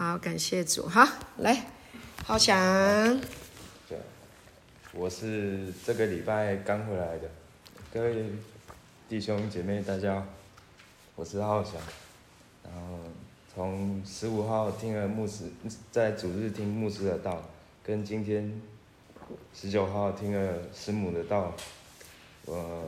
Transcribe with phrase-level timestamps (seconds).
[0.00, 0.88] 好，感谢主。
[0.88, 1.06] 好，
[1.36, 1.66] 来，
[2.24, 2.56] 浩翔。
[3.86, 3.98] 对，
[4.94, 7.28] 我是这个礼拜刚回来的，
[7.92, 8.24] 各位
[9.10, 10.26] 弟兄姐妹大家好，
[11.16, 11.74] 我是浩翔。
[12.64, 12.98] 然后
[13.54, 15.52] 从十五号听了牧师
[15.92, 17.42] 在主日听牧师的道，
[17.84, 18.58] 跟今天
[19.52, 21.52] 十九号听了师母的道，
[22.46, 22.84] 呃。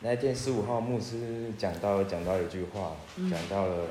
[0.00, 2.96] 那天十五号牧师讲到讲到一句话，
[3.30, 3.86] 讲到了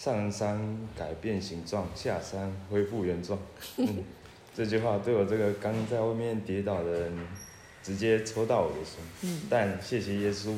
[0.00, 0.58] 上山
[0.96, 3.38] 改变形状，下山恢复原状。
[3.76, 3.86] 嗯，
[4.56, 7.12] 这句话对我这个刚在外面跌倒的人，
[7.82, 9.00] 直接戳到我的心。
[9.24, 10.54] 嗯，但谢谢耶稣，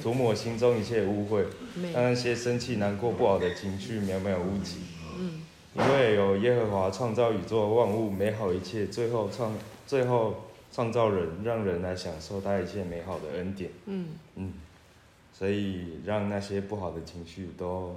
[0.00, 1.44] 涂抹心中一切污秽，
[1.92, 4.76] 让那些生气、难过、不好的情绪渺渺无几。
[5.18, 5.42] 嗯，
[5.74, 9.52] 因为有耶和华创造宇宙万物美好一切，最后创
[9.88, 10.36] 最后。
[10.72, 13.70] 创造人，让人来享受他一切美好的恩典。
[13.86, 14.52] 嗯嗯，
[15.32, 17.94] 所以让那些不好的情绪都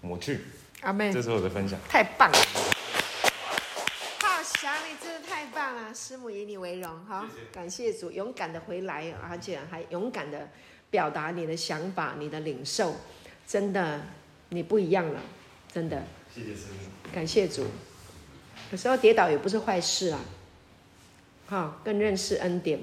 [0.00, 0.40] 抹去。
[0.82, 1.78] 阿妹，这是我的分享。
[1.88, 2.38] 太棒了！
[4.20, 5.92] 浩翔，你真的太棒了！
[5.94, 10.48] 师母以你为荣，好，感谢主，勇敢的回来，而且还勇敢的
[10.90, 12.94] 表达你的想法、你的领受，
[13.46, 14.00] 真的，
[14.50, 15.20] 你不一样了，
[15.72, 16.02] 真的。
[16.32, 17.10] 谢谢师母。
[17.12, 17.66] 感谢主。
[18.70, 20.20] 有时候跌倒也不是坏事啊，
[21.46, 22.78] 好，更认识恩典，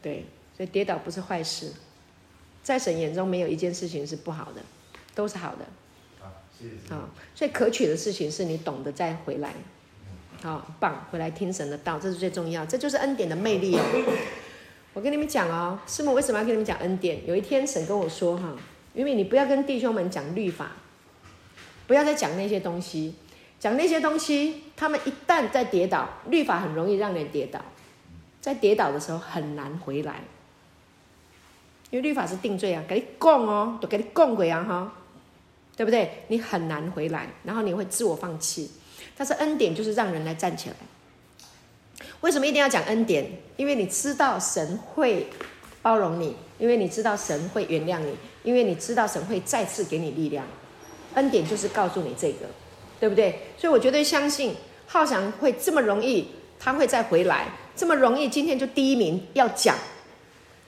[0.00, 0.24] 对，
[0.56, 1.72] 所以跌倒不是坏事，
[2.62, 4.62] 在神眼中没有一件事情是不好的，
[5.14, 5.66] 都是好的。
[6.90, 9.52] 啊，所以可取的事情是你懂得再回来，
[10.42, 13.82] 好棒，回来听神的道，这是最重要，这就是恩典的魅力哦。
[14.92, 17.26] 我跟你们讲哦，师母为什么要跟你们讲恩典？
[17.26, 18.56] 有一天神跟我说哈，
[18.94, 20.72] 因为你不要跟弟兄们讲律法，
[21.86, 23.14] 不要再讲那些东西。
[23.60, 27.58] 讲那些东西，他们一旦在跌倒，律法很容易让人跌倒，
[28.38, 30.20] 在跌倒的时候很难回来，
[31.88, 34.92] 因为律法是定罪啊，给你供哦，都给你供鬼啊哈，
[35.76, 36.24] 对不对？
[36.28, 38.70] 你很难回来，然后你会自我放弃。
[39.16, 40.76] 但是恩典就是让人来站起来。
[42.20, 43.30] 为什么一定要讲恩典？
[43.56, 45.28] 因为你知道神会
[45.82, 50.46] 包容你，因为你知道神会原谅你，因为你知道神会再次给你力量。
[51.14, 52.46] 恩典就是告诉你这个。
[53.00, 53.38] 对不对？
[53.58, 54.54] 所以我绝对相信
[54.86, 56.26] 浩翔会这么容易，
[56.58, 59.76] 他会再回来，这么容易，今天就第一名要讲，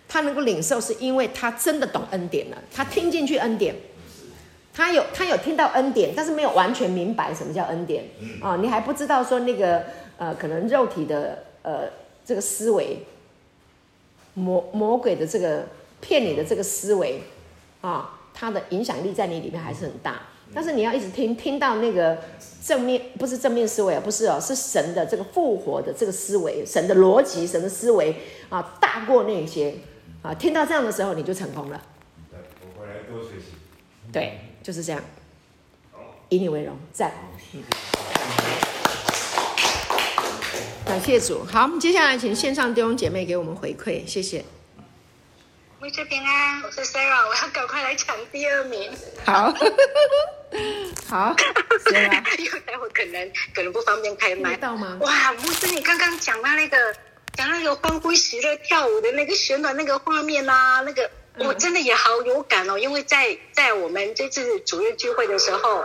[0.07, 3.75] 他能够领受，是因为他真的懂恩典了，他听进去恩典，
[4.77, 8.05] 他有他有听到恩典，但是没有完全明白什么叫恩典
[8.43, 9.83] 啊、哦，你还不知道说那个
[10.19, 11.89] 呃，可能肉体的呃
[12.27, 12.99] 这个思维，
[14.35, 15.67] 魔魔鬼的这个
[16.03, 17.23] 骗你的这个思维
[17.81, 20.21] 啊、哦，它的影响力在你里面还是很大。
[20.55, 22.17] 但是你要一直听，听到那个
[22.63, 28.15] 正面，不是正面思维啊，不是哦，是神的这个复活的这个思维，神的逻辑，神的思维
[28.49, 29.75] 啊，大过那些
[30.23, 30.33] 啊。
[30.35, 31.83] 听到这样的时候，你就成功了。
[32.31, 33.47] 对我回来多学习。
[34.13, 35.01] 对，就是这样。
[36.29, 37.13] 以你为荣，赞。
[40.85, 41.45] 感谢主。
[41.45, 44.45] 好，接下来请线上弟兄姐妹给我们回馈，谢谢。
[45.79, 48.91] 牧师平安，我是 Sarah，我要赶快来抢第二名。
[49.25, 49.55] 好，
[51.09, 51.37] 好，
[52.39, 54.57] 因为待会可能可能不方便开麦。
[54.57, 54.99] 到吗？
[55.01, 56.77] 哇，牧师，你刚刚讲到那个
[57.35, 61.09] 讲那个欢呼喜乐跳舞的那个旋转那个画面啊，那个
[61.39, 65.85] 我真的也好有感哦，因为在在我们这次主日聚会的时候。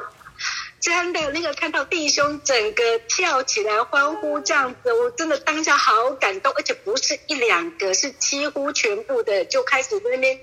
[0.79, 10.39] 真的，那个看到弟兄整个跳起来欢呼这样子，我真的当下好感动，而且不是一两个，是几乎全部的就开始在那边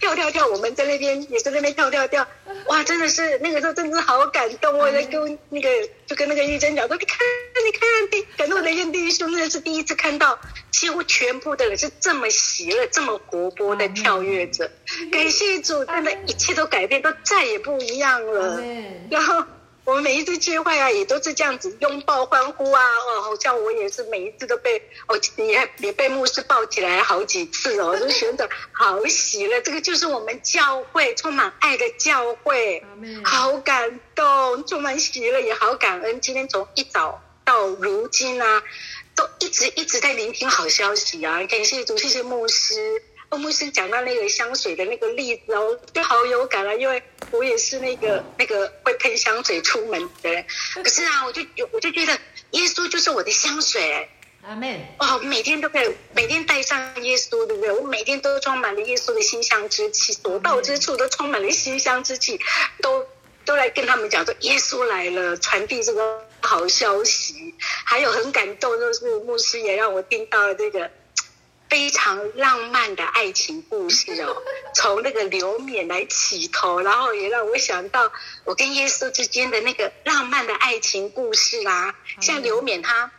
[0.00, 0.46] 跳跳跳。
[0.46, 2.26] 我们在那边也在那边跳跳跳，
[2.66, 4.78] 哇，真的是那个时候真的好感动。
[4.78, 5.68] 我在跟那个
[6.06, 7.18] 就跟那个医生讲说，你看，
[7.64, 10.38] 你看感动的一弟兄，真的是第一次看到，
[10.70, 14.70] 几乎全部的人是这么喜乐、这么活泼的跳跃着。
[15.10, 18.62] 感谢主，真的，一切都改变，都再也不一样了。
[19.10, 19.44] 然后。
[19.84, 24.78] 我们每一次聚会啊，也都是这样子拥抱欢呼啊，哦，好像我也是每一次都被
[25.08, 29.60] 哦，也也被牧师抱起来好几次哦，就觉得好喜乐。
[29.60, 32.82] 这个就是我们教会充满爱的教会，
[33.24, 36.18] 好感动，充满喜乐，也好感恩。
[36.20, 38.62] 今天从一早到如今啊，
[39.14, 43.02] 都一直一直在聆听好消息啊，感谢主，谢谢牧师。
[43.36, 50.44] 牧师讲到那个香水的那个例子哦，就好有感啊，因为我也是那个那个会喷香水出门的人。
[50.74, 51.42] 可是啊，我就
[51.72, 52.12] 我就觉得
[52.52, 54.08] 耶稣就是我的香水，
[54.42, 54.80] 阿门。
[54.98, 57.72] 哦，每天都可以每天带上耶稣，对不对？
[57.72, 62.38] 我每天都充满了耶稣的馨香之气，所到之处都充满了馨香之气，
[62.80, 63.06] 都
[63.44, 67.54] 都来跟他们讲说耶稣来了，传递这个好消息。
[67.58, 70.90] 还有很感动，就是牧师也让我听到了这个。
[71.68, 74.36] 非常浪漫的爱情故事哦，
[74.74, 78.12] 从那个刘冕来起头，然后也让我想到
[78.44, 81.94] 我跟耶稣之间的那个浪漫的爱情故事啦、啊。
[82.20, 83.10] 像刘冕他，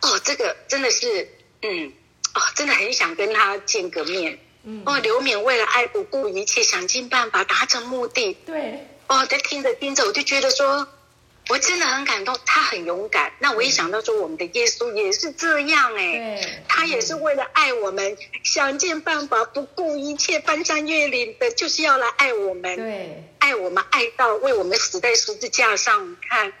[0.00, 1.28] 哦，这个真的是，
[1.62, 1.92] 嗯，
[2.34, 4.38] 哦，真的很想跟他见个面。
[4.64, 8.34] 嗯，哦，刘冕为了爱不顾一切，想尽办法达成目的。
[8.46, 10.88] 对，哦，在听着听着，我就觉得说。
[11.48, 13.32] 我真的很感动，他很勇敢。
[13.40, 22.76] 那我一想到说，我们的耶稣也是这样哎，他也是为了爱我们，想尽办法，不顾一切，翻山越岭的，就是要来爱我们。
[22.76, 26.12] 对，爱我们，爱到为我们死在十字架上。
[26.12, 26.52] 你看，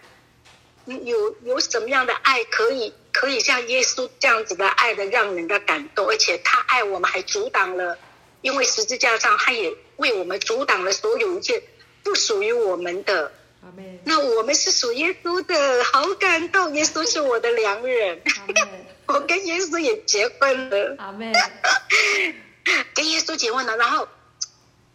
[1.06, 6.08] 有有什么样的爱可以可以像耶稣这样子的爱的，让人家感动？
[6.08, 7.96] 而且他爱我们，还阻挡了，
[8.42, 11.62] 因为十字架上他也为我们阻挡了所有一切
[12.02, 13.32] 不属于我们的。
[14.04, 16.74] 那我们是属耶稣的，好感动！
[16.74, 18.20] 耶稣是我的良人，
[19.06, 20.96] 我跟耶稣也结婚了。
[22.94, 24.08] 跟耶稣结婚了，然后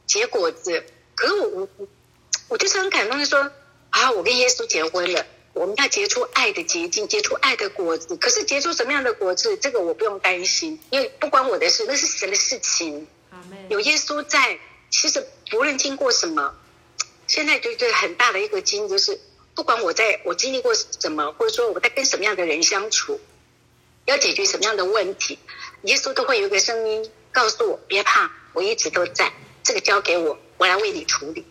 [0.05, 0.83] 结果子。
[1.15, 1.87] 可是我我
[2.49, 3.51] 我就是很感动，的说
[3.89, 8.17] 啊，我跟耶稣结婚了，我们要结出爱的结晶，结出爱的果子。
[8.17, 13.07] 可是结出什么样的果子，这个我不用担心，因为不关我的事，那是神的事情。
[13.69, 14.59] 有耶稣在，
[14.89, 16.53] 其实不论经过什么。
[17.27, 19.19] 现在就是很大的一个经，就是
[19.53, 23.19] 不管我在我经历过什么，或者说我在跟什么样的人相处，
[24.05, 25.37] 要解决什么样的问题，
[25.83, 29.33] 耶稣都会有个声音告诉我：别怕，我一直都在，
[29.63, 31.45] 这个交给我，我来为你处理，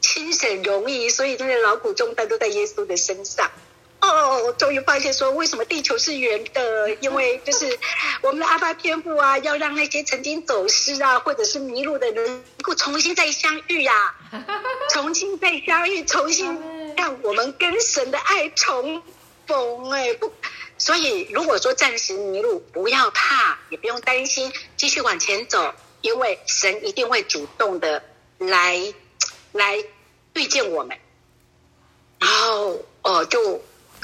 [0.00, 3.50] 轻省容易，所以这些劳苦重担都在耶稣的身上。
[4.02, 6.92] 哦，我终于发现说，为什么地球是圆的？
[6.96, 7.78] 因为就是
[8.20, 14.44] 我们的阿爸天父啊，要让那些曾经走失啊，或者是迷路的人，能够重新再相遇呀、啊，
[14.92, 16.60] 重新再相遇，重新
[16.96, 19.00] 让我们跟神的爱重
[19.46, 19.90] 逢。
[19.92, 20.32] 哎，不，
[20.78, 28.02] 所以如果说暂时迷路，不要怕，也不用担心，继续往前走，因为神一定会主动的
[28.38, 28.92] 来
[29.52, 29.78] 来
[30.34, 30.98] 遇见我们。
[32.18, 33.62] 然后哦，就。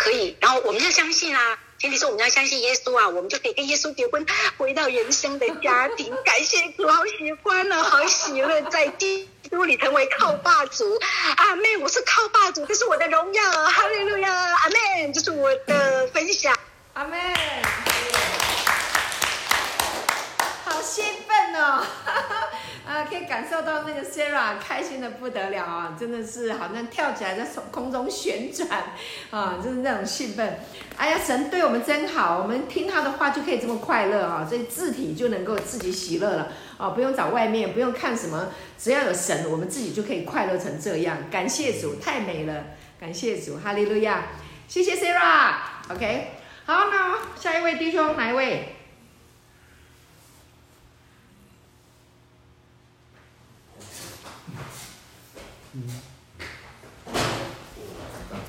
[0.09, 4.25] 可以，然后我们要相信啊，前提是我们要相信耶稣啊，我们就可以跟耶稣结婚，
[4.57, 6.17] 回到原生的家庭。
[6.25, 10.99] 感谢主，好喜欢啊，好喜乐，在基督里成为靠霸主。
[11.37, 13.51] 阿妹，我是靠霸主，这是我的荣耀。
[13.51, 16.57] 哈利路亚，阿妹，这是我的分享。
[16.95, 17.21] 阿门。
[20.65, 21.85] 好兴奋哦！
[23.05, 28.69] 可以感受到那个 Sarah 开心的不得了啊，真的是好像跳起来在空中旋转
[29.31, 30.61] 啊，就是那种兴奋。
[30.97, 38.49] 哎呀，神对我们真好，我们听他的话就可以这么快乐啊，所以自体就能够自己喜乐了啊，不用找外面，不用看什么，
[38.79, 41.17] 只要有神，我们自己就可以快乐成这样。
[41.31, 42.65] 感谢主，太美了，
[43.01, 44.29] 感谢主，哈利路亚，
[44.67, 45.55] 谢谢 Sarah。
[45.91, 46.33] OK，
[46.65, 48.75] 好，那下一位弟兄，哪一位？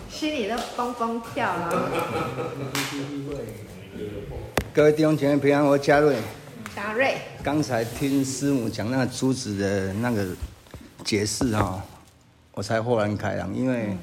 [0.10, 1.90] 心里都蹦蹦跳了。
[4.74, 6.16] 各位弟兄姐妹平安，我嘉瑞。
[6.76, 7.18] 嘉瑞。
[7.44, 10.28] 刚才听师母讲那个珠子的那个
[11.04, 11.82] 解释哈，
[12.54, 13.98] 我才豁然开朗，因为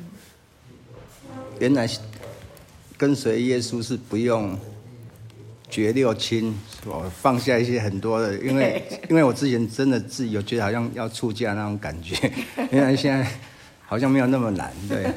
[1.59, 1.89] 原来
[2.97, 4.59] 跟随耶稣是不用
[5.69, 12.33] 绝六亲，我放下一些很多的，因为 因为我之前真的自己有觉得好像要出家那种感觉，
[12.71, 13.29] 原来现在
[13.87, 15.13] 好像没有那么难，对。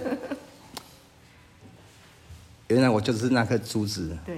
[2.69, 4.37] 原来我就是那颗珠子，对，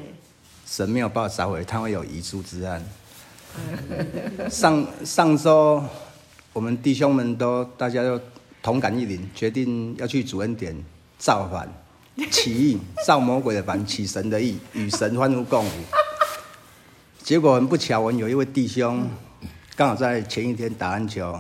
[0.66, 2.82] 神没有把我找回，他会有遗珠之案。
[4.50, 5.84] 上上周，
[6.54, 8.18] 我们弟兄们都大家都
[8.64, 10.74] 同感一灵，决定要去主恩典
[11.18, 11.68] 造反、
[12.32, 15.70] 起义、造魔鬼的反，起神的义，与神欢呼共舞。
[17.24, 19.08] 结果很不巧，我们有一位弟兄
[19.76, 21.40] 刚好在前一天打篮球，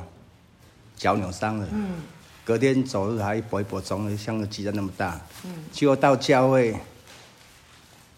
[0.95, 1.67] 脚扭伤了。
[1.71, 1.95] 嗯
[2.43, 5.21] 隔天走路还一跛一跛肿，像个鸡蛋那么大。
[5.45, 6.75] 嗯，结果到教会，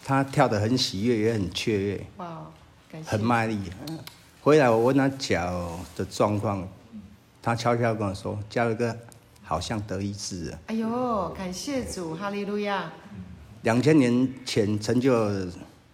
[0.03, 2.05] 他跳得很喜悦，也很雀跃。
[2.17, 2.41] 哇，
[3.05, 3.59] 很卖力。
[4.41, 6.65] 回来我问他脚的状况，
[7.41, 8.95] 他悄悄跟我说：“嘉瑞哥
[9.43, 12.91] 好像得医治了。”哎呦，感谢主，哈利路亚！
[13.63, 15.13] 两千年前成就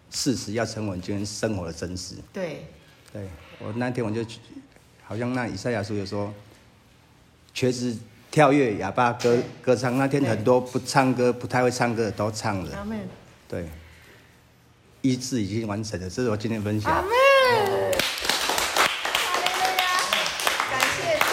[0.09, 2.15] 事实，要成为今天生活的真实。
[2.33, 2.67] 对，
[3.13, 3.27] 对
[3.59, 4.25] 我那天我就
[5.03, 6.33] 好像那以赛亚书有说，
[7.53, 7.97] 瘸子。
[8.31, 12.87] 跳跃、哑巴歌歌唱，那天很多不唱歌、不太会唱歌的都唱了。
[13.47, 13.67] 对，
[15.01, 16.93] 医治已经完成了，这是我今天分享。
[16.93, 17.09] 阿门。
[20.69, 21.25] 感谢主。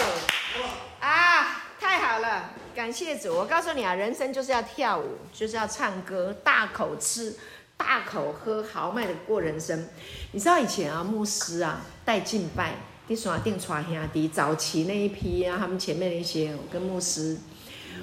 [0.99, 3.31] 啊，太好了，感谢主。
[3.35, 7.35] 我告诉你啊，人生就是要跳舞，就是要唱歌，大口吃，
[7.77, 9.87] 大口喝豪迈的过人生。
[10.31, 12.73] 你知道以前啊，牧师啊带敬拜，
[13.07, 17.37] 你耍定耍兄弟，早期那一批啊，他们前面那些我跟牧师，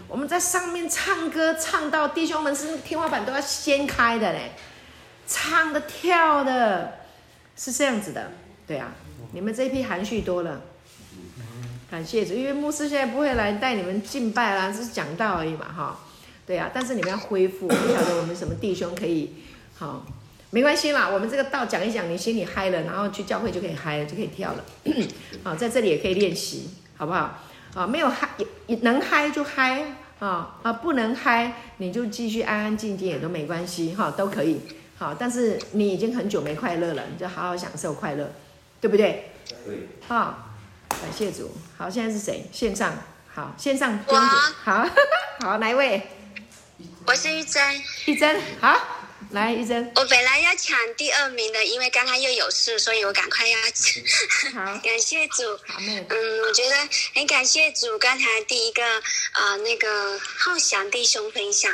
[0.08, 4.52] 我们在上面唱歌，唱到弟兄们是天花板都要掀开的嘞，
[5.26, 7.00] 唱的跳的，
[7.56, 8.32] 是这样子的。
[8.66, 8.94] 对啊，
[9.32, 10.62] 你们这一批含蓄多了。
[11.90, 16.00] 感谢主，因为牧师现在不会来带你们敬拜啦，只是讲道而已嘛，哈。
[16.46, 19.32] 对啊，但是你们要恢复，不晓得我们什么弟兄可以，
[19.76, 20.04] 好，
[20.50, 24.64] 没关系啦，我们这个道讲一讲，你心里嗨了，然后去教会就可以嗨了，就可以跳了。
[25.42, 27.40] 好，在这里也可以练习，好不好？
[27.74, 28.28] 啊，没有嗨，
[28.66, 29.84] 也能嗨就嗨
[30.20, 34.60] 啊啊，不能嗨你就继续安安静静也都没关系，哈，都可以。
[34.96, 38.30] 好，但是你已经很久没快乐了，你就好好享受快乐，
[38.80, 39.32] 对不对？
[39.66, 39.88] 对。
[40.06, 40.50] 好，
[40.88, 41.50] 感谢主。
[41.76, 42.46] 好，现在是谁？
[42.52, 42.92] 线上。
[43.34, 44.36] 好，线上娟姐。
[44.62, 44.88] 好，
[45.42, 46.00] 好，哪一位？
[47.06, 47.60] 我是玉珍，
[48.06, 48.78] 玉珍，好，
[49.34, 49.92] 来玉珍。
[49.96, 53.58] 我本来要抢第二名的，因为刚刚又有事，所以我赶快要。
[54.54, 55.42] 好， 感谢主。
[55.78, 56.06] 嗯，
[56.42, 56.76] 我觉得
[57.14, 57.98] 很感谢主。
[57.98, 58.82] 刚才第一个
[59.34, 61.70] 呃那个浩翔弟兄分享。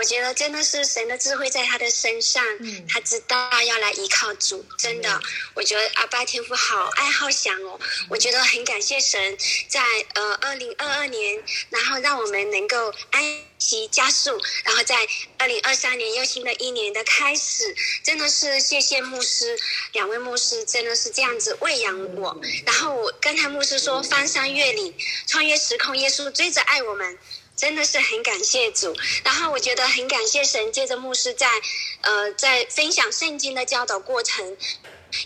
[0.00, 5.10] 我觉得真的是神的智慧在他的身上，嗯、他知道要来依靠主，真的。
[5.10, 9.36] 嗯、我觉得阿爸天父好爱好想哦，嗯、我觉得很感谢神
[9.68, 9.82] 在
[10.14, 11.38] 呃二零二二年，
[11.68, 13.22] 然后让我们能够安
[13.58, 14.96] 息加速，然后在
[15.36, 19.54] 二零二三年又新的一年的开始，真的是谢谢牧师
[19.92, 22.34] 两位牧师，真的是这样子喂养我。
[22.42, 24.94] 嗯、然后我刚才牧师说翻山越岭，
[25.26, 27.18] 穿越时空，耶稣追着爱我们。
[27.60, 31.46] 真的是很感谢主，然后我觉得很感谢神，借着牧师在，
[32.00, 34.56] 呃，在分享圣经的教导过程，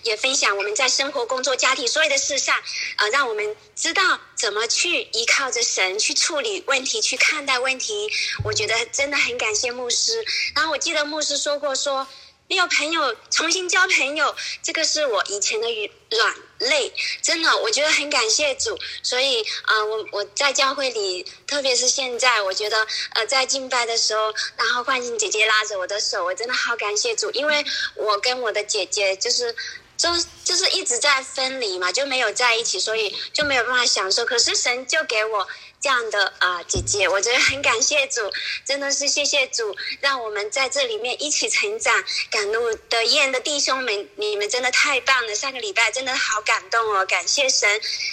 [0.02, 2.60] 也分享我们在生活、工作、家庭所有的事上，
[2.96, 8.10] 呃，让我们知道怎么去依靠着神去处理问题、去看待问题。
[8.44, 10.24] 我觉得真的很感谢牧师。
[10.56, 12.08] 然后我记得牧师说过说。
[12.46, 15.66] 没有朋友，重新交朋友，这个是我以前的
[16.10, 18.78] 软肋，真的，我觉得很感谢主。
[19.02, 27.64] 所以，啊、我我在教会里，特别是现在，我觉得，呃，在敬拜的时候，然后幻欣姐姐拉着我的手，我真的好感谢主，因为
[27.96, 29.56] 我跟我的姐姐就是，
[30.04, 34.26] 就就是一直在分离嘛，就没有在一起，所以就没有办法享受。
[34.26, 35.48] 可是神就给我。
[35.80, 38.32] 这样的啊、姐姐，我觉得很感谢主，
[38.64, 42.02] 真的是谢谢主，让我们在这里面一起成长。
[42.30, 45.34] 赶路的燕的弟兄们，你们真的太棒了！
[45.34, 47.68] 上个礼拜真的好感动哦，感谢神，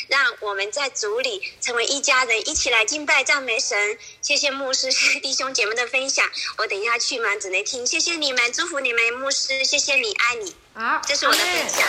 [0.10, 3.98] 让我们在主里成为一家人，一起来敬拜赞美神。
[4.22, 6.30] 谢谢牧师，弟兄姐妹的分享。
[6.58, 7.88] 我等一下去嘛，只能听。
[7.88, 10.54] 谢谢你们，祝福你们，牧师，谢谢你，爱你。
[10.74, 11.86] 好，这是我的分享。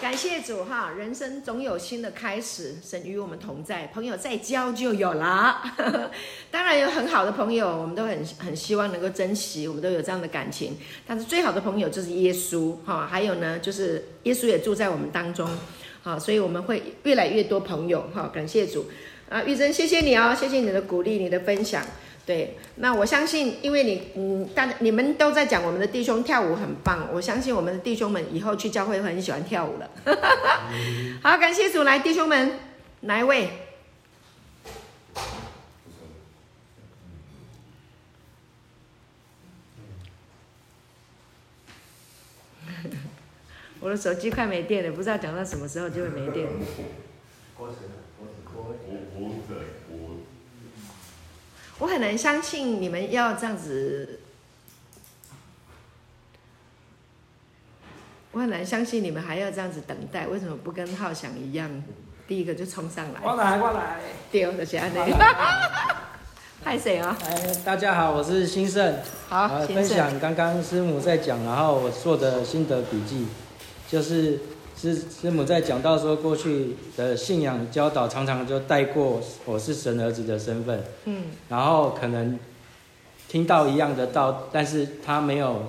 [0.00, 5.60] 感谢主哈，人生总有新的开始，神与我们同在，朋友再交就有了。
[6.52, 10.78] 当然有很好的朋友，我们都很很希望能够珍惜，我们都有这样的感情。
[11.04, 15.48] 但是最好的朋友就是耶稣哈，还有呢，就是耶稣也住在我们当中，
[16.04, 18.30] 好，所以我们会越来越多朋友哈。
[18.32, 18.86] 感谢主
[19.28, 21.84] 啊，玉珍，谢谢你哦，谢谢你的鼓励，你的分享。
[22.26, 29.90] 对，那我相信，因为你，嗯，大家你们都在讲我们的弟兄跳舞很棒，我相信我们的弟兄们以后去教会会很喜欢跳舞了。
[31.22, 32.58] 好，感谢主，来弟兄们，
[33.00, 33.50] 哪一位？
[43.80, 46.48] 我的手机快没电了，不知道讲到什么时候就会没电。
[51.84, 54.20] 我很难相信你们要这样子，
[58.32, 61.70] 我很难相信你们还要这样子等待，为什么不跟浩翔一样，
[62.26, 63.20] 第一个就冲上来？
[63.22, 64.00] 我来我来，
[64.32, 65.12] 丢的是安内，
[66.64, 67.14] 派 谁啊？
[67.22, 68.96] 哎，大家好，我是兴盛，
[69.28, 73.26] 好，分享刚刚师母在讲，然后我做的心得笔记，
[73.86, 74.40] 就是。
[74.76, 82.38] 师师母在讲到说，过去的信仰教导常常就带过我是神儿子的身份，嗯，然后可能
[83.28, 85.62] 听到一样的道，但是他没有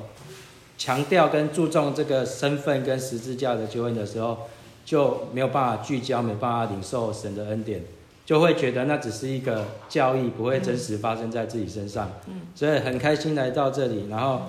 [0.78, 4.38] 强调跟注重这个身份跟十字架的救恩的时候，
[4.84, 7.82] 就没有办法聚焦，没办法领受神的恩典，
[8.26, 14.42] 就会觉得那只是一个教义，不会真实发生在自己身上，嗯，所以很开心来到这里，然后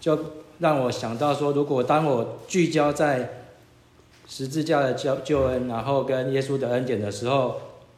[0.00, 0.18] 就
[0.60, 3.43] 让我想到说，如果当我聚焦在
[4.26, 7.56] 十字架的救救恩，然后跟耶稣的恩典的时候，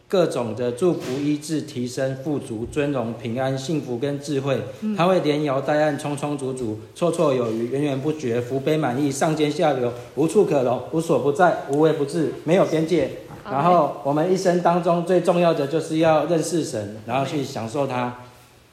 [0.09, 4.61] 各种的祝福、医治、提升、富足、尊荣、平安、幸福跟智慧，
[4.97, 13.11] 他会连摇带按，充充足足，绰绰有余，源源不绝，福杯满溢，上尖下流，无处可容，无所不在，无微不至，没有边界。
[13.45, 18.19] 然后我们一生当中最重要的就是要认识神，然后去享受他。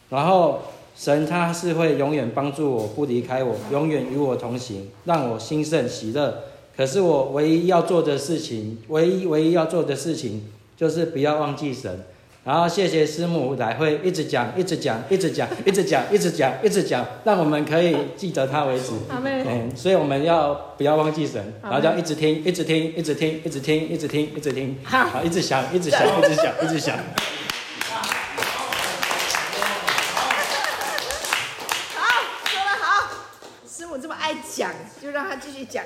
[0.10, 0.60] 然后
[0.96, 6.36] 神他是会永远帮助我，不离开我，永远与我同行，让我兴盛喜乐。
[6.76, 12.04] 可是我唯一要做的事情，唯一唯一要做的事情，就是不要忘记神。
[12.44, 18.92] 然后谢谢师母来会一直讲，一直讲，一直讲，一直讲，一直讲，一直讲，让我们可以记得他为止。
[19.10, 21.42] 嗯，所以我们要不要忘记神？
[21.62, 26.98] 然后就要一直听，一直听，一直听，一直听，一直听，一直听，好，一直想，一直想，一直想，一直想。
[34.56, 35.84] 讲就让他继续讲，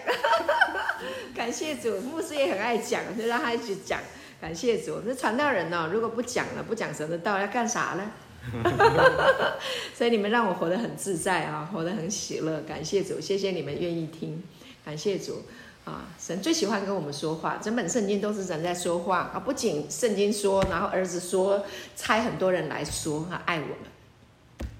[1.47, 4.01] 感谢主，牧师也很爱讲，就让他一直讲。
[4.41, 5.89] 感谢主，那传道人呢？
[5.93, 8.11] 如果不讲了，不讲神的道，要干啥呢？
[9.95, 12.59] 所以你们让我活得很自在啊，活得很喜乐。
[12.63, 14.43] 感谢主，谢谢你们愿意听。
[14.83, 15.41] 感谢主
[15.85, 19.39] 啊，神最喜欢跟我们说话，整本圣经都是神在说话啊。
[19.39, 23.77] 不仅圣经说，然后儿子说，差很多人来说，他爱我们，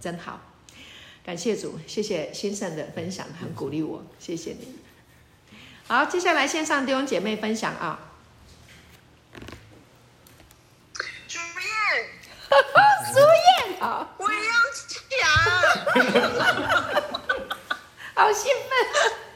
[0.02, 0.42] 真好。
[1.24, 4.76] 感谢主，谢谢先生的分享，很鼓励我，谢谢你。
[5.88, 7.98] 好，接下来线上弟兄姐妹分享啊。
[11.30, 12.10] 主任，
[13.14, 14.54] 苏燕，好，我也要
[15.22, 15.30] 讲，
[18.16, 18.72] 好兴奋，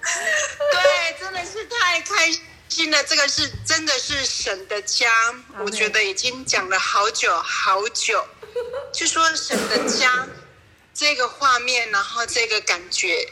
[0.73, 2.29] 对，真的是太开
[2.67, 5.09] 心了，这个是真的是神的家，
[5.59, 8.27] 我觉得已经讲了好久好久，
[8.93, 10.27] 就说神的家。
[10.93, 13.25] 这个画面，然后这个感觉，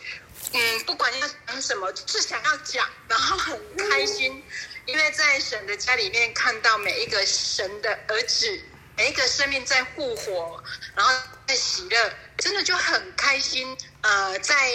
[0.51, 4.43] 嗯，不管要讲什么，就是想要讲，然后很开心，
[4.85, 8.59] 因为在神的家里面看到每一个神的儿子，
[8.97, 10.63] 每一个生命在复活，
[10.95, 11.13] 然后
[11.47, 13.77] 在喜乐，真的就很开心。
[14.01, 14.71] 呃，在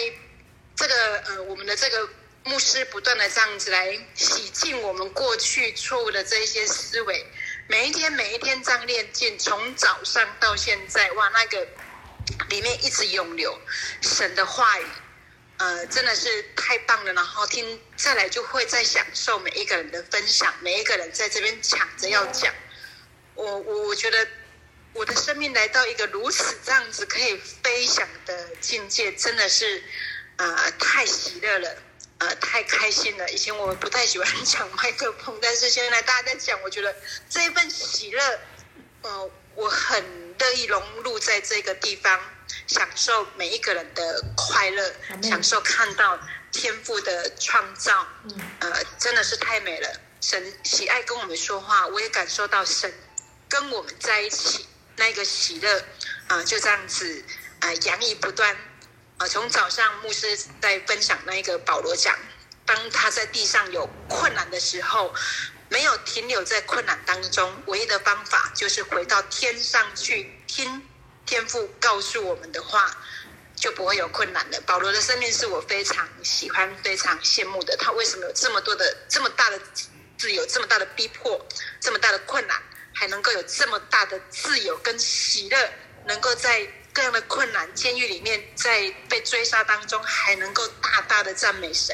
[0.75, 2.09] 这个呃我们的这个
[2.45, 7.25] 牧师不断的这样子来洗净我们过去错误的这一些思维，
[7.67, 11.67] 每一天每一天这样练进，从早上到现在，哇，那个。
[12.49, 13.55] 里面一直涌流
[14.01, 14.85] 神的话语，
[15.57, 17.13] 呃，真的是太棒了。
[17.13, 22.53] 然后听再来就会再享受每一个人的分享，每一个人在这边抢着要讲。
[23.35, 24.27] 我我我觉得
[24.93, 29.83] 我的生命来到一个如此这样子可以飞翔的境界，真的是
[30.37, 31.77] 呃太喜乐了，
[32.19, 33.29] 呃太开心了。
[33.29, 36.95] 以前我不太喜欢抢麦克风，但是现在大家在讲，我觉得
[37.29, 38.39] 这一份喜乐，
[39.01, 40.25] 呃，我很。
[40.37, 42.19] 乐意融入在这个地方，
[42.67, 46.19] 享受每一个人的快乐，享受看到
[46.51, 48.05] 天赋的创造，
[48.59, 49.89] 呃，真的是太美了。
[50.19, 52.93] 神喜爱跟我们说话，我也感受到神
[53.47, 55.79] 跟我们在一起那个喜乐，
[56.27, 57.23] 啊、呃，就这样子，
[57.61, 58.53] 啊、呃，洋溢不断。
[58.53, 58.59] 啊、
[59.19, 62.13] 呃，从早上牧师在分享那个保罗讲，
[62.65, 65.15] 当他在地上有困难的时候。
[65.75, 70.81] 没有停留在困难当中，唯一的方法就是回到天上去听
[71.25, 72.95] 天父告诉我们的话，
[73.57, 74.61] 就不会有困难了。
[74.65, 77.75] 保罗的生命是我非常喜欢、非常羡慕的。
[77.75, 79.59] 他为什么有这么多的、这么大的
[80.17, 81.45] 自由、这么大的逼迫、
[81.81, 82.57] 这么大的困难，
[82.93, 85.73] 还能够有这么大的自由跟喜乐，
[86.05, 91.93] 能够在各样的困难、监狱里面，在被追杀当中，还能够大大的赞美神。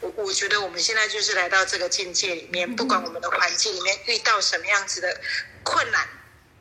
[0.00, 5.20] 我我觉得我们现在就是来到这个境界里面，不管我们的环境里面遇到什么样子的
[5.62, 6.08] 困难，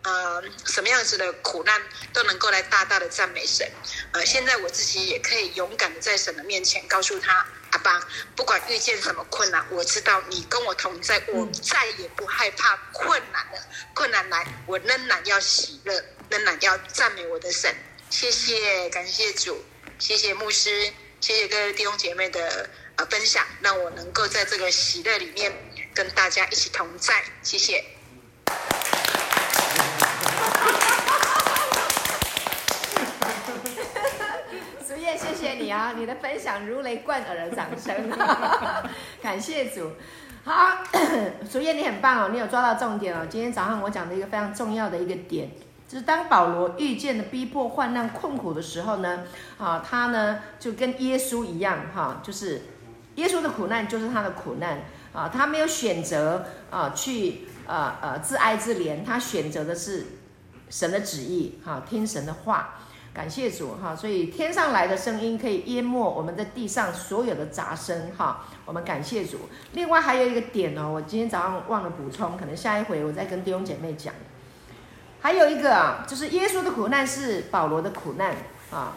[0.04, 1.82] 呃，什么样子的苦难，
[2.14, 3.70] 都能够来大大的赞美神。
[4.12, 8.00] 呃，现在我自己也可以勇敢的在神的面前告诉他，阿爸，
[8.36, 13.60] 不管遇见什么困难，我知道你跟我同在，我再也不害怕困难了。
[13.94, 16.04] 困难来，我仍然要喜乐。
[16.30, 17.74] 仍然要赞美我的神，
[18.10, 19.64] 谢谢，感谢主，
[19.98, 25.54] 谢谢牧师，谢谢各位弟兄姐妹的呃分享，让我能够在这个喜乐里面
[25.94, 27.84] 跟大家一起同在，谢谢。
[34.84, 38.10] 苏叶，谢谢你啊，你的分享如雷贯耳的掌声，
[39.22, 39.92] 感谢主。
[40.44, 40.80] 好，
[41.48, 43.28] 苏叶你很棒哦，你有抓到重点哦。
[43.30, 45.52] 今天早上我讲的一个非常重要的一个点。
[45.88, 49.24] 就是当保罗遇见的逼迫、患难、困苦的时候呢，
[49.58, 52.62] 啊，他呢就跟耶稣一样，哈，就是
[53.18, 54.80] 耶稣的苦难就是他的苦难，
[55.12, 60.06] 啊，他没有选择啊去啊呃自哀自怜，他选择的是
[60.70, 62.76] 神的旨意，哈，听神的话，
[63.14, 69.50] 感谢主，哈，所以天上来的声音可以淹没我们在地上所有的杂声，哈，我们感谢主。
[69.74, 74.14] 另外还有一个点哦，我今天早上忘了补充，可能下一回我再跟弟兄姐妹讲。
[75.20, 78.36] 还有一个啊，就是耶稣的苦难是保罗的苦难
[78.70, 78.94] 啊。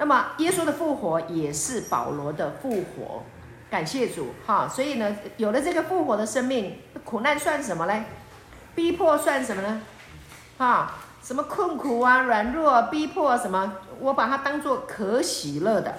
[0.00, 3.22] 那么耶稣的复活也是保罗的复活，
[3.70, 4.66] 感谢主哈。
[4.66, 8.04] 所以呢，有了这个复活的生命，苦难算什么嘞？
[8.74, 9.82] 逼迫算什么呢？
[10.56, 15.96] 哈，什么困苦啊、软弱、逼迫什么，我把它当做可喜乐的，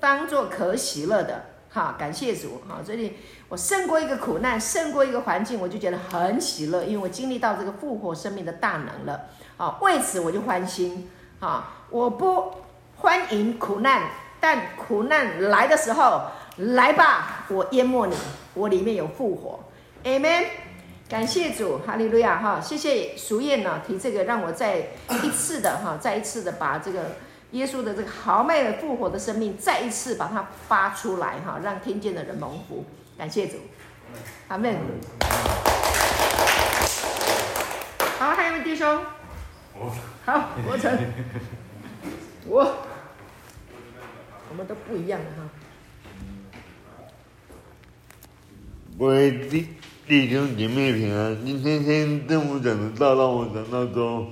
[0.00, 1.44] 当做可喜乐的。
[1.68, 2.62] 哈，感谢主。
[2.66, 3.18] 哈，这里
[3.50, 9.26] 我胜过一个苦难，胜过一个环境，我就觉得很喜乐，因为我经历到这个复活生命的大能了。
[9.58, 11.10] 啊，为此我就欢心。
[11.40, 12.52] 啊，我不
[13.00, 16.22] 欢迎苦难，但苦难来的时候，
[16.56, 18.14] 来吧，我淹没你，
[18.52, 19.60] 我里面有复活。
[20.04, 20.44] Amen。
[21.08, 22.36] 感谢主，哈利路亚。
[22.36, 24.76] 哈，谢谢淑燕呢提这个，让我再
[25.22, 27.16] 一次的哈，再一次的把这个。
[27.52, 32.84] 耶稣的这个豪迈的复活的生命，再一次把它发出来哈，让听见的人蒙福。
[33.18, 33.56] 感谢主，
[34.46, 34.76] 阿门。
[38.20, 39.02] 好，还有没有弟兄？
[40.24, 40.96] 好，我成，
[42.46, 42.72] 我，
[44.50, 45.48] 我们都不一样的哈。
[48.98, 49.64] 各位弟
[50.08, 51.46] 弟兄姐妹平安。
[51.46, 54.26] 今天先政府讲的道，让我想到说，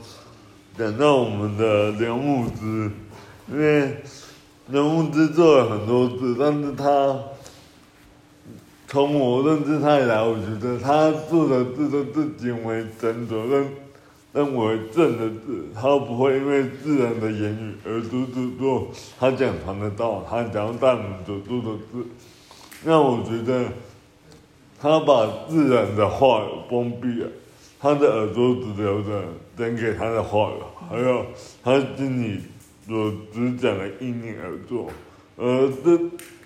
[0.76, 2.90] 讲到我们的梁牧师。
[3.50, 4.02] 因为
[4.68, 7.16] 人物之做了很多事，但是他
[8.88, 13.68] 从我认识他以来，我觉得他做的事都是仅为真的，认
[14.38, 22.06] 认为正的字，他不会因为自然的言语而独自做他讲传的道，他想要带我们所做的事。
[22.84, 23.64] 那我觉得
[24.80, 27.28] 他把自然的话封闭了，
[27.80, 29.24] 他的耳朵只留着
[29.56, 31.26] 讲给他的话语，还有
[31.64, 32.40] 他心里。
[32.86, 34.90] 所只讲的意念而做，
[35.36, 36.00] 而这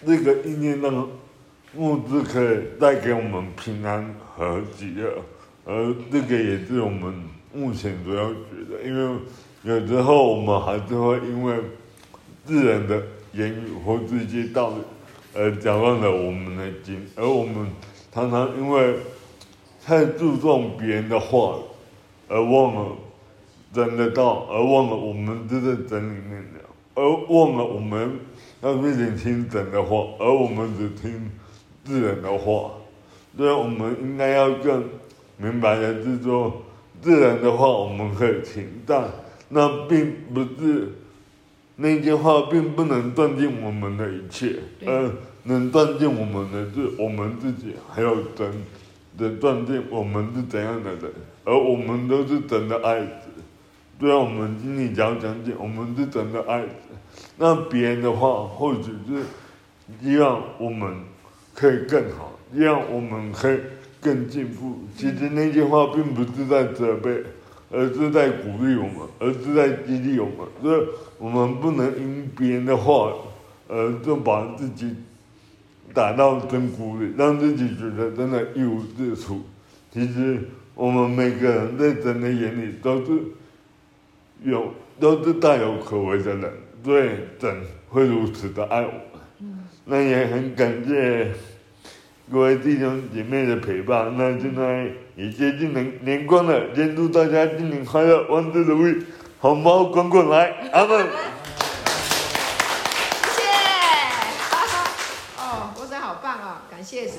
[0.05, 1.09] 这个意念让
[1.77, 5.23] 物质可以带给我们平安和喜乐，
[5.65, 7.15] 而这个也是我们
[7.53, 8.37] 目前主要觉
[8.71, 9.19] 得，因为
[9.63, 11.57] 有时候我们还是会因为
[12.45, 14.77] 自然的言语或这些道理
[15.35, 17.67] 而搅乱了我们的心，而我们
[18.13, 18.97] 常常因为
[19.85, 21.59] 太注重别人的话
[22.29, 22.97] 而忘了。
[23.75, 26.61] 真的道，而忘了我们就在真里面的，
[26.95, 28.21] 而忘了我们
[28.61, 31.31] 要必须听真的话，而我们只听
[31.83, 32.73] 自然的话。
[33.35, 34.85] 所以我们应该要更
[35.39, 36.53] 明白的是说，
[37.03, 39.05] 自然的话我们可以听，但
[39.49, 40.89] 那并不是
[41.77, 45.11] 那句话并不能断定我们的一切，而
[45.43, 48.51] 能断定我们的是我们自己，还有真
[49.19, 51.13] 的断定我们是怎样的人，
[51.45, 53.29] 而我们都是真的爱子。
[53.99, 56.65] 虽然我们今天讲讲解，我们是真的爱，
[57.37, 59.25] 那别人的话或许是
[60.03, 60.97] 希望我们
[61.55, 63.59] 可以更好，希望我们可以
[64.03, 64.81] 更进步。
[64.95, 67.23] 其实那句话并不是在责备，
[67.71, 70.47] 而是在鼓励我们，而是在激励我们。
[70.61, 70.87] 所以，
[71.17, 73.15] 我们不能因别人的话，
[73.69, 74.95] 而就把自己
[75.95, 79.41] 打到真谷里，让自己觉得真的一无是处。
[79.91, 80.41] 其实，
[80.75, 83.13] 我们每个人在神的眼里都是。
[84.45, 88.93] 有都是大有可为的人，对，神会如此的爱我
[89.85, 91.31] 那也很感谢
[92.33, 94.17] 各位弟兄姐妹的陪伴。
[94.17, 99.05] 那现在也接近年年关了，先祝大家新年快乐，万事如意，
[99.39, 101.07] 红包滚滚来，阿门。
[103.23, 103.43] 谢谢。
[105.37, 107.17] 哦，国成好棒啊，感谢主，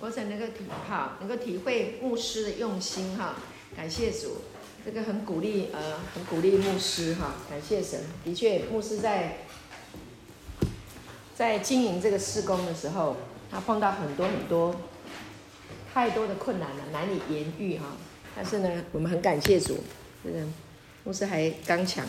[0.00, 3.34] 国成能够体哈，能够体会牧师的用心哈，
[3.76, 4.38] 感谢主。
[4.82, 8.00] 这个很鼓励，呃，很鼓励牧师哈，感谢神。
[8.24, 9.40] 的确，牧师在
[11.34, 13.14] 在经营这个事工的时候，
[13.50, 14.74] 他碰到很多很多
[15.92, 17.84] 太多的困难了，难以言喻哈。
[18.34, 19.78] 但是呢，我们很感谢主，
[20.24, 20.38] 这个
[21.04, 22.04] 牧师还刚强，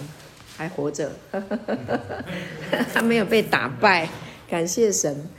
[0.58, 1.12] 还活着，
[2.94, 4.10] 他没有被打败，
[4.50, 5.30] 感谢神。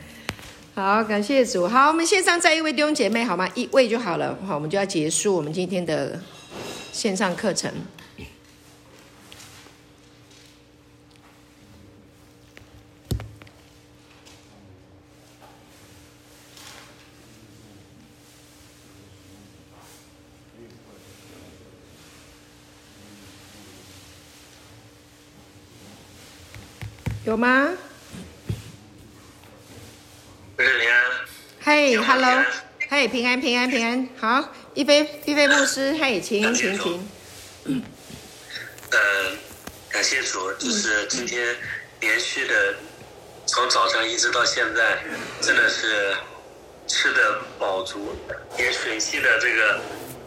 [0.75, 1.67] 好，感谢主。
[1.67, 3.49] 好，我们线上再一位弟兄姐妹好吗？
[3.55, 4.39] 一位就好了。
[4.47, 6.19] 好，我们就要结束我们今天的。
[6.91, 7.71] 线上课程
[27.25, 27.69] 有吗？
[30.57, 32.45] 嘿、hey，Hello，
[32.89, 34.55] 嘿，平安，平安，平安，好。
[34.75, 37.09] 一菲一菲牧师，嘿，请请请。
[37.65, 37.83] 嗯，
[39.91, 41.55] 感谢主，就是今天
[42.01, 42.75] 连续的
[43.47, 45.03] 从早上一直到现在，
[45.43, 46.17] 真的是
[46.87, 48.17] 吃的饱足，
[48.57, 49.81] 也吮吸的这个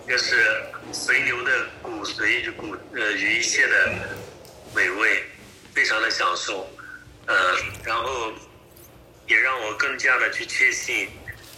[0.07, 3.93] 就是随牛的骨髓与骨呃与一切的
[4.75, 5.23] 美味，
[5.73, 6.69] 非常的享受。
[7.31, 8.31] 呃，然后
[9.27, 11.09] 也让我更加的去确信。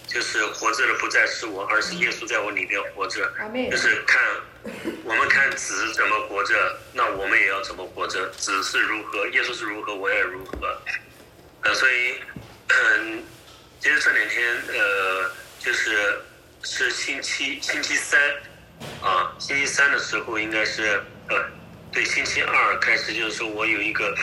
[0.06, 3.34] 就是活着的不再是我，而是耶稣在我里面活着。
[3.72, 4.22] 就是看
[5.04, 8.30] 我们看子怎么活着，那我们也要怎么活着。
[8.32, 10.78] 子是如何，耶稣是如何，我也如何。
[11.64, 12.22] 呃，所以
[12.68, 13.24] 嗯，
[13.80, 16.22] 其实这两天呃，就是
[16.62, 18.22] 是星期星期三
[19.02, 21.44] 啊，星期三的时候应该是呃，
[21.92, 24.16] 对，星期二开始就是说我有一个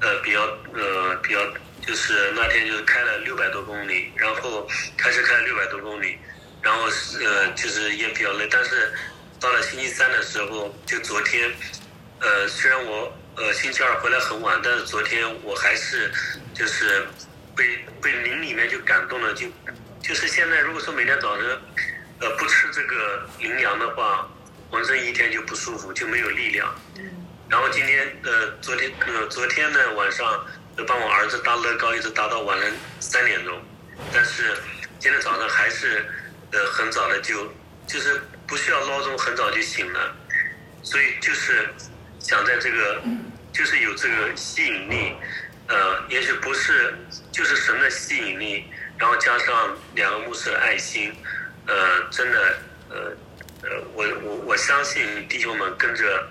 [0.00, 0.40] 呃比较
[0.72, 1.40] 呃比较。
[1.86, 6.16] 就是那天就是开了六百多公里，然后开车开了六百多公里，
[6.62, 6.84] 然后
[7.22, 8.90] 呃就是也比较累，但是
[9.38, 11.52] 到了星期三的时候，就昨天，
[12.20, 16.10] 呃虽然我呃星期二回来很晚，但是昨天我还是
[16.54, 17.06] 就是
[17.54, 19.46] 被被灵里面就感动了，就
[20.00, 21.46] 就是现在如果说每天早晨
[22.20, 24.26] 呃不吃这个羚羊的话，
[24.70, 26.74] 浑身一天就不舒服，就没有力量。
[27.54, 30.44] 然后今天呃昨天呃昨天呢晚上。
[30.76, 33.62] 就帮我儿子搭乐高，一直搭到晚上三点钟，
[34.12, 34.52] 但是
[34.98, 36.04] 今天早上还是
[36.50, 37.46] 呃很早的就
[37.86, 40.16] 就是不需要闹钟，很早就醒了，
[40.82, 41.68] 所以就是
[42.18, 43.00] 想在这个
[43.52, 45.12] 就是有这个吸引力，
[45.68, 46.92] 呃，也许不是
[47.30, 48.64] 就是神的吸引力，
[48.98, 51.14] 然后加上两个牧师的爱心，
[51.68, 52.58] 呃，真的
[52.90, 52.96] 呃
[53.62, 56.28] 呃，我我我相信弟兄们跟着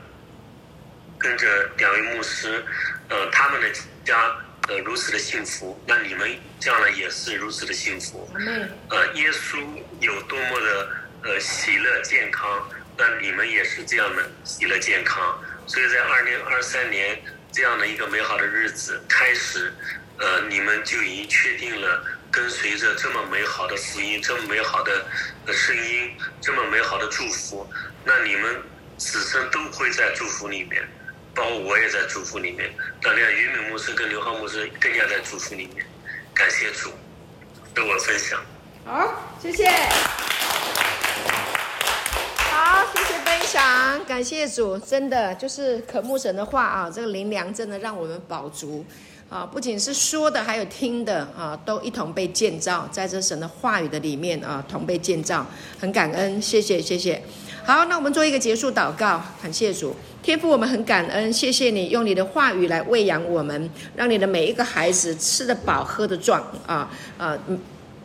[1.24, 2.64] 跟着两位牧师，
[3.10, 3.68] 呃，他们的。
[4.06, 4.36] 家
[4.68, 8.30] 呃如此的幸福，那你们将来也是如此的幸福。
[8.90, 9.58] 呃，耶稣
[10.02, 10.90] 有多么的
[11.24, 15.42] 呃喜乐健康，那你们也是这样的喜乐健康。
[15.68, 17.18] 所以在二零二三年
[17.50, 19.74] 这样的一个美好的日子开始，
[20.18, 25.02] 呃，你们就已经确定了跟随着这么美好的福音，这么美好的
[25.54, 27.66] 声音，这么美好的祝福，
[28.04, 28.62] 那你们
[28.98, 30.86] 此生都会在祝福里面。
[31.36, 35.86] 包括我也在祝福里面，那这样于敏牧师跟刘浩牧师更加在祝福里面，
[36.34, 36.92] 感谢主，
[37.74, 38.40] 跟我分享。
[38.86, 39.68] 好，谢谢。
[42.52, 48.86] 好，谢谢分享，感谢主，真的就是渴慕神的话啊，这个灵粮真的让我们饱足
[49.30, 55.44] 啊，不仅是说的，还有听的啊，都一同被建造，在这神的话语的里面啊，同被建造，
[55.80, 57.24] 很感恩，谢谢，谢谢。
[57.66, 67.38] 好，那我们做一个结束祷告，感谢主，天父，我们很感恩，谢谢你用你的话语来喂养我们，让你的每一个孩子吃得饱、喝得壮啊啊！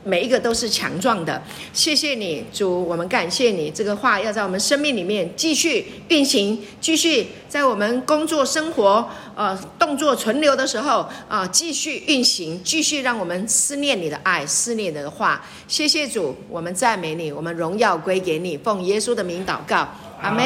[0.09, 1.43] 每一个都是强壮的，
[1.75, 3.71] 谢谢你，主，我们感谢你。
[3.71, 15.45] 这个话要在我们生命里面继续运行，继续在我们工作、生活、呃动作存留的时候啊、继续运行，继续让我们思念你的爱，思念你的话。
[15.69, 19.87] 谢谢主，我们赞美你，我们荣耀归给你，奉耶稣的名祷告，
[20.23, 20.43] 阿门。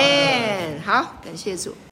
[0.85, 1.73] 好，感谢主。